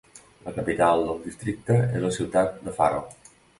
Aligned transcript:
La 0.45 0.53
capital 0.55 1.01
del 1.09 1.19
districte 1.27 1.77
és 1.99 2.03
la 2.07 2.13
ciutat 2.19 2.59
de 2.67 2.77
Faro. 2.81 3.07